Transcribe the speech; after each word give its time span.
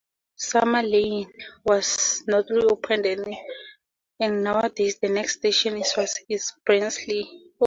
Summer 0.35 0.81
Lane 0.81 1.31
was 1.63 2.23
not 2.25 2.49
reopened, 2.49 3.05
and 4.19 4.43
nowadays 4.43 4.97
the 4.97 5.09
next 5.09 5.33
station 5.33 5.77
eastwards 5.77 6.19
is 6.27 6.53
Barnsley. 6.65 7.51